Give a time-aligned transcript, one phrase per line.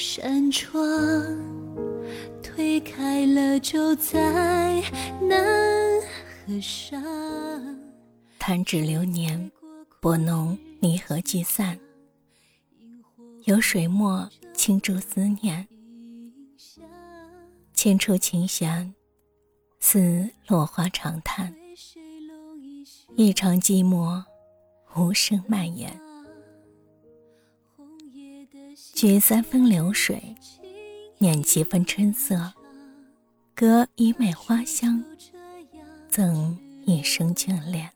[0.00, 0.70] 扇窗
[2.40, 4.80] 推开了，就在
[5.20, 6.00] 南
[6.46, 7.02] 河上。
[8.38, 9.50] 弹指流年，
[10.00, 11.76] 拨弄离合聚散。
[13.46, 15.66] 有水墨倾注思念，
[17.74, 18.94] 牵出琴弦
[19.80, 21.52] 似落花长叹。
[23.16, 24.22] 一场寂寞，
[24.94, 26.00] 无声蔓延。
[29.00, 30.20] 取三分流水，
[31.18, 32.52] 念七分春色，
[33.54, 35.04] 隔一枚花香，
[36.10, 37.88] 赠一生眷恋。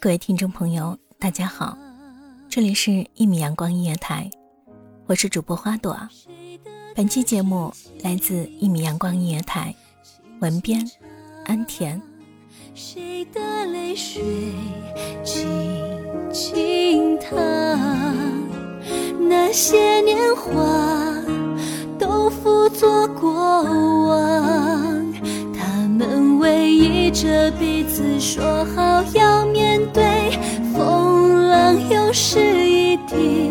[0.00, 1.76] 各位听众朋友，大家好，
[2.48, 4.30] 这里是一米阳光音乐台，
[5.04, 5.94] 我是主播花朵。
[6.94, 9.74] 本期节目来自一米阳光音乐台，
[10.40, 10.90] 文编
[11.44, 12.00] 安田。
[12.74, 14.24] 谁的泪水
[15.22, 15.46] 轻
[16.32, 17.57] 轻淌？
[19.50, 20.52] 那些年华
[21.98, 25.10] 都付作过往，
[25.54, 30.04] 他们偎依着彼此，说好要面对
[30.74, 33.50] 风浪，又是一地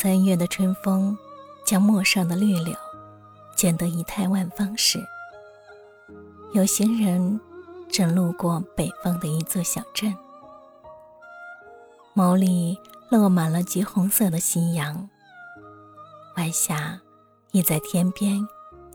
[0.00, 1.18] 三月的春风
[1.64, 2.72] 将陌上的绿柳
[3.56, 5.04] 剪得仪态万方时，
[6.52, 7.40] 有行人
[7.90, 10.14] 正路过北方的一座小镇，
[12.14, 12.78] 眸里
[13.10, 15.10] 落满了橘红色的夕阳，
[16.36, 17.00] 晚霞
[17.50, 18.38] 亦在天边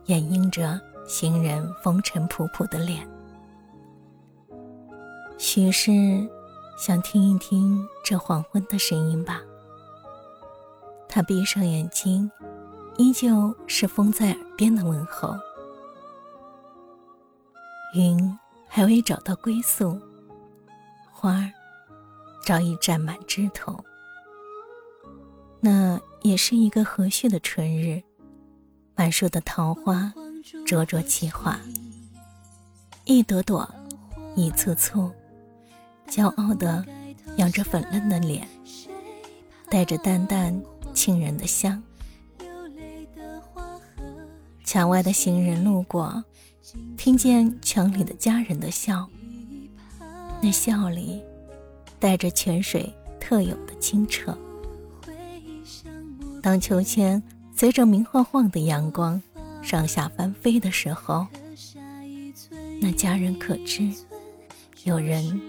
[0.05, 0.79] 掩映着。
[1.05, 3.05] 行人风尘仆仆的脸，
[5.37, 5.91] 许是
[6.77, 9.41] 想听一听这黄昏的声音吧。
[11.15, 12.31] 他闭上眼睛，
[12.97, 15.37] 依旧是风在耳边的问候。
[17.93, 19.95] 云还未找到归宿，
[21.11, 21.51] 花儿
[22.43, 23.79] 早已占满枝头。
[25.59, 28.01] 那也是一个和煦的春日，
[28.95, 30.11] 满树的桃花。
[30.65, 31.59] 灼灼其花，
[33.05, 33.69] 一朵朵，
[34.35, 35.11] 一簇簇，
[36.07, 36.83] 骄傲的
[37.37, 38.47] 仰着粉嫩的脸，
[39.69, 40.59] 带着淡淡
[40.93, 41.81] 沁人的香。
[44.63, 46.23] 墙外的行人路过，
[46.97, 49.09] 听见墙里的家人的笑，
[50.41, 51.21] 那笑里
[51.99, 54.37] 带着泉水特有的清澈。
[56.41, 57.21] 当秋千
[57.55, 59.21] 随着明晃晃的阳光。
[59.61, 61.25] 上下翻飞的时候，
[62.81, 63.89] 那家人可知，
[64.83, 65.41] 有人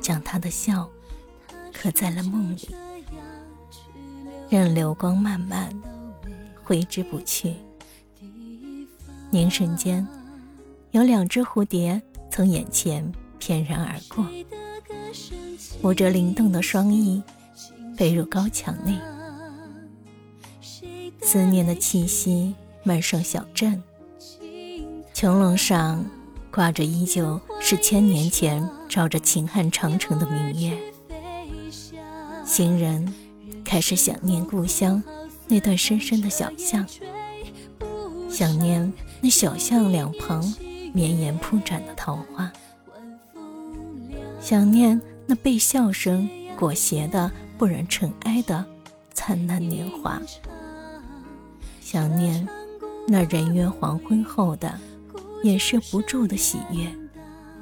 [0.00, 0.90] 将他的笑
[1.72, 2.68] 刻在了梦里，
[4.48, 5.70] 任流光漫漫，
[6.62, 7.54] 挥之不去。
[9.30, 10.06] 凝神间，
[10.92, 14.24] 有两只蝴蝶从眼前翩然而过，
[15.82, 17.22] 舞着灵动的双翼，
[17.96, 18.98] 飞入高墙内。
[21.22, 22.54] 思念的气息。
[22.84, 23.82] 漫上小镇，
[25.12, 26.06] 穹隆上
[26.52, 30.78] 挂着依旧是千年前照着秦汉长城的明月。
[32.44, 33.12] 行人
[33.64, 35.02] 开始想念故乡
[35.48, 36.86] 那段深深的小巷，
[38.30, 40.42] 想念那小巷两旁
[40.92, 42.52] 绵延铺展的桃花，
[44.40, 46.28] 想念那被笑声
[46.58, 48.64] 裹挟的不染尘埃的
[49.12, 50.20] 灿烂年华，
[51.80, 52.46] 想念。
[53.08, 54.80] 那人约黄昏后的
[55.44, 56.92] 掩饰不住的喜悦，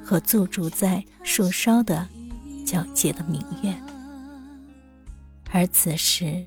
[0.03, 2.07] 和驻足在树梢的
[2.65, 3.71] 皎洁的明月。
[5.55, 6.45] 而此时，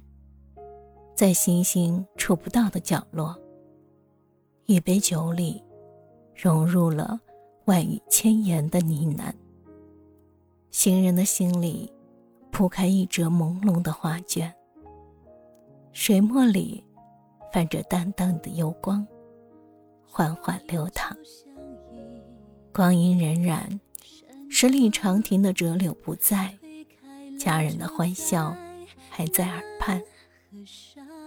[1.15, 3.35] 在星星触不到的角落，
[4.67, 5.65] 一杯酒里，
[6.37, 7.19] 融入了
[7.65, 9.33] 万语千言的呢喃。
[10.71, 11.91] 行人的心里，
[12.51, 14.53] 铺开一折朦胧的画卷，
[15.95, 16.85] 水墨里。
[17.51, 19.07] 泛着淡淡的幽光，
[20.07, 21.17] 缓缓流淌。
[22.75, 23.81] 光阴荏苒，
[24.51, 26.55] 十里长亭的折柳不在，
[27.41, 28.55] 家人的欢笑
[29.19, 30.01] 还在耳畔，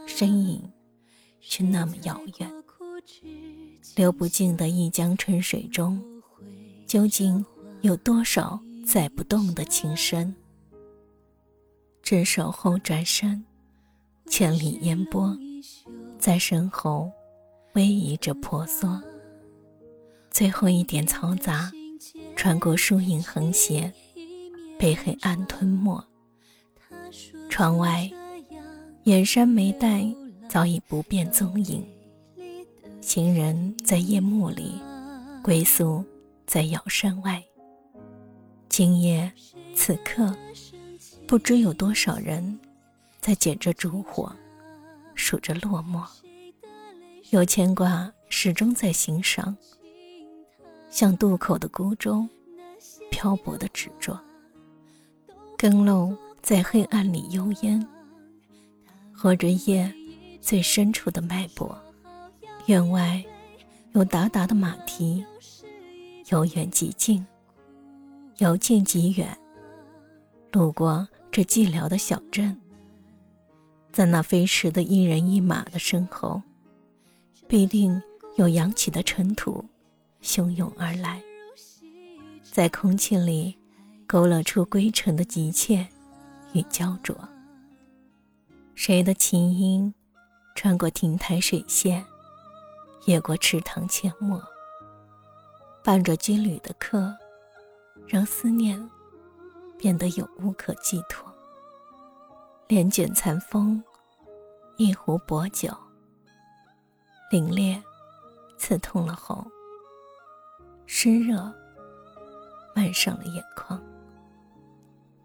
[0.07, 0.71] 身影
[1.41, 2.49] 却那么遥远。
[3.97, 6.01] 流不尽的一江春水中，
[6.87, 7.45] 究竟
[7.81, 8.57] 有多少
[8.87, 10.33] 载不动的情深？
[12.01, 13.43] 只守候转身，
[14.25, 15.37] 千里烟波
[16.17, 17.11] 在身后
[17.73, 19.03] 逶迤着婆娑。
[20.29, 21.69] 最后一点嘈杂，
[22.37, 23.91] 穿过树影横斜，
[24.79, 26.01] 被黑暗吞没。
[27.51, 28.09] 窗外，
[29.03, 30.09] 远山眉黛
[30.47, 31.85] 早已不辨踪影。
[33.01, 34.81] 行人在夜幕里，
[35.43, 36.01] 归宿
[36.47, 37.43] 在瑶山外。
[38.69, 39.29] 今夜
[39.75, 40.33] 此刻，
[41.27, 42.57] 不知有多少人
[43.19, 44.33] 在捡着烛火，
[45.13, 46.07] 数着落寞。
[47.31, 49.53] 有牵挂，始终在心上，
[50.89, 52.25] 像渡口的孤舟，
[53.09, 54.17] 漂泊的执着。
[55.57, 57.87] 更漏在黑暗里幽烟，
[59.13, 59.93] 和着夜
[60.41, 61.79] 最深处的脉搏。
[62.65, 63.23] 院外
[63.93, 65.23] 有达达的马蹄，
[66.29, 67.25] 由远及近，
[68.37, 69.37] 由近及远。
[70.51, 72.59] 路过这寂寥的小镇，
[73.91, 76.41] 在那飞驰的一人一马的身后，
[77.47, 78.01] 必定
[78.35, 79.63] 有扬起的尘土
[80.23, 81.21] 汹涌而来，
[82.43, 83.55] 在空气里
[84.05, 85.87] 勾勒出归程的急切
[86.53, 87.15] 与焦灼。
[88.75, 89.93] 谁的琴音
[90.55, 92.03] 穿过亭台水榭？
[93.07, 94.41] 越过池塘阡陌，
[95.83, 97.15] 伴着军旅的客，
[98.07, 98.89] 让思念
[99.77, 101.27] 变得有无可寄托。
[102.67, 103.83] 帘卷残风，
[104.77, 105.75] 一壶薄酒，
[107.31, 107.81] 凛冽
[108.57, 109.45] 刺痛了喉，
[110.85, 111.51] 湿热
[112.75, 113.81] 漫上了眼眶。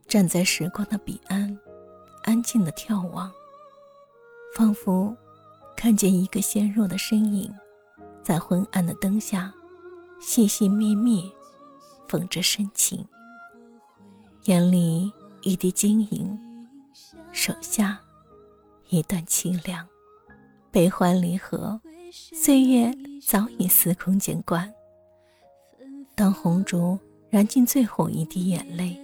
[0.09, 1.59] 站在时光的彼岸，
[2.23, 3.31] 安静的眺望，
[4.55, 5.15] 仿佛
[5.77, 7.53] 看见一个纤弱的身影。
[8.23, 9.53] 在昏暗的灯下，
[10.21, 11.33] 细细密密
[12.09, 13.07] 缝着深情，
[14.45, 15.13] 眼里
[15.43, 16.37] 一滴晶莹，
[17.31, 18.01] 手下
[18.89, 19.87] 一段凄凉。
[20.73, 21.81] 悲欢离合，
[22.13, 22.93] 岁月
[23.25, 24.73] 早已司空见惯。
[26.15, 26.99] 当红烛
[27.31, 28.99] 燃尽最后一滴眼泪，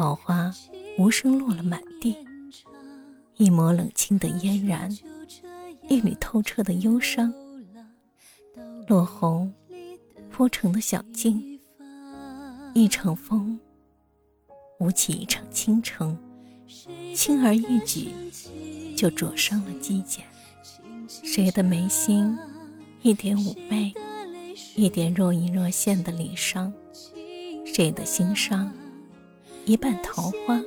[0.00, 0.50] 桃花
[0.96, 2.16] 无声落了满地，
[3.36, 4.90] 一抹冷清的嫣然，
[5.90, 7.30] 一缕透彻的忧伤。
[8.88, 9.52] 落红
[10.30, 11.60] 铺成的小径，
[12.72, 13.60] 一场风
[14.78, 16.16] 舞起一场倾城，
[17.14, 18.10] 轻而易举
[18.96, 20.24] 就灼伤了肌茧。
[21.06, 22.38] 谁的眉心
[23.02, 23.92] 一点妩媚，
[24.74, 26.72] 一点若隐若现的离伤？
[27.66, 28.72] 谁的心伤
[29.70, 30.60] 一半桃花，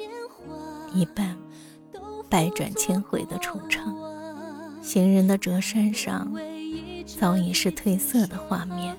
[0.93, 1.37] 一半
[2.29, 3.93] 百转千回的惆怅？
[4.81, 6.33] 行人的折扇上。
[7.19, 8.95] 早已是褪色的画面。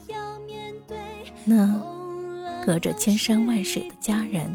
[1.47, 1.83] 那
[2.67, 4.55] 隔着千山万水的家人，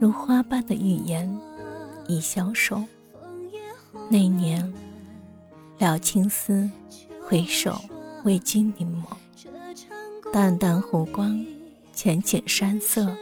[0.00, 1.38] 如花般的语言
[2.08, 2.82] 已消瘦。
[4.08, 4.72] 那年，
[5.78, 6.70] 了青丝，
[7.28, 7.78] 回首
[8.24, 10.32] 为君凝眸。
[10.32, 11.44] 淡淡湖光，
[11.92, 13.14] 浅浅山色，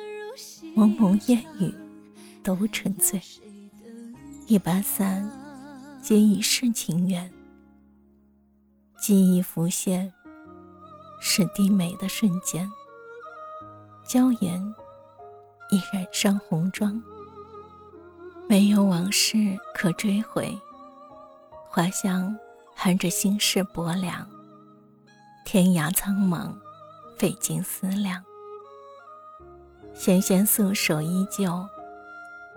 [0.79, 1.75] 蒙蒙烟雨，
[2.41, 3.21] 都沉醉。
[4.47, 5.29] 一把伞，
[6.01, 7.29] 皆已是情缘。
[8.97, 10.13] 记忆浮现，
[11.21, 12.71] 是低眉的瞬间。
[14.07, 14.63] 娇颜
[15.73, 17.03] 已染上红妆，
[18.49, 20.57] 没有往事可追回。
[21.69, 22.39] 花香
[22.73, 24.25] 含着心事薄凉，
[25.45, 26.55] 天涯苍茫，
[27.17, 28.23] 费尽思量。
[29.99, 31.53] 纤纤素手依旧，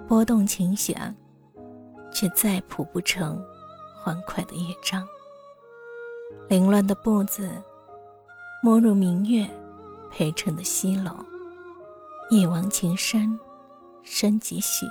[0.08, 1.18] 拨动琴弦，
[2.14, 3.44] 却再谱不成
[4.00, 5.04] 欢快的乐章。
[6.48, 7.50] 凌乱的步子，
[8.62, 9.50] 没入明月
[10.12, 11.12] 陪衬的西楼。
[12.30, 13.38] 一往情深，
[14.04, 14.86] 深几许？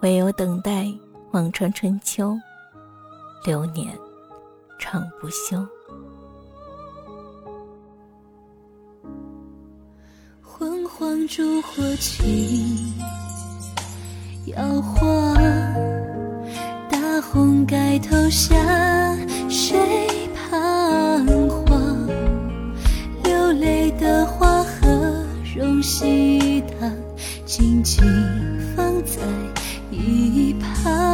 [0.00, 0.90] 唯有等待
[1.32, 2.34] 望穿春秋，
[3.44, 3.94] 流年
[4.78, 5.62] 长不休。
[11.00, 12.92] 黄烛火轻
[14.44, 15.34] 摇晃，
[16.90, 18.54] 大红盖头下，
[19.48, 19.78] 谁？
[20.50, 22.06] 彷徨，
[23.24, 25.24] 流泪的花和
[25.56, 26.92] 容稀糖，
[27.46, 28.04] 静静
[28.76, 29.22] 放在
[29.90, 31.09] 一旁。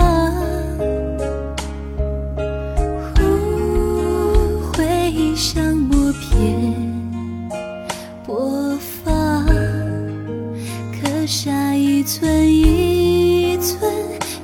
[11.97, 13.91] 一寸一寸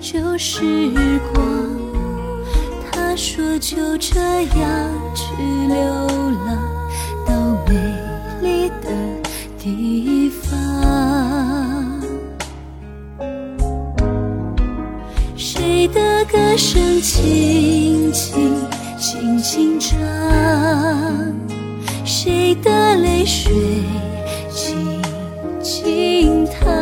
[0.01, 0.63] 旧时
[1.35, 1.45] 光
[2.91, 5.35] 他说就这样去
[5.69, 5.77] 流
[6.47, 6.57] 浪
[7.27, 7.35] 到
[7.69, 7.75] 美
[8.41, 8.89] 丽的
[9.59, 12.01] 地方。
[15.37, 18.67] 谁的歌声轻轻
[18.97, 20.01] 轻轻唱
[22.03, 23.53] 谁的泪水
[24.49, 25.03] 静
[25.61, 26.82] 静淌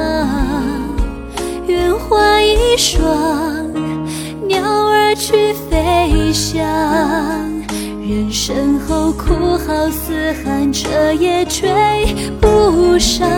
[2.73, 3.03] 一双
[4.47, 5.13] 鸟儿。
[5.17, 6.65] 去飞翔，
[8.01, 11.69] 人身后哭号嘶喊，彻夜追
[12.41, 13.29] 不上。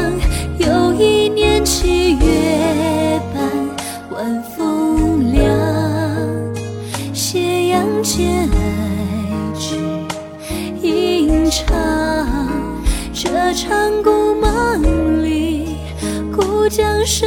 [0.58, 3.42] 又一年七月半，
[4.10, 5.42] 晚风凉，
[7.14, 8.48] 斜阳渐
[9.58, 9.76] 至
[10.82, 11.74] 吟唱，
[13.14, 15.68] 这场故梦里，
[16.36, 17.26] 故将声